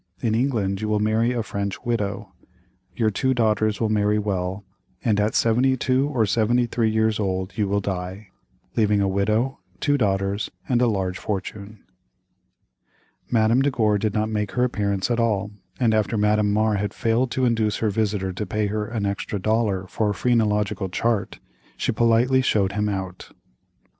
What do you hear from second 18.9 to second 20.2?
extra dollar for a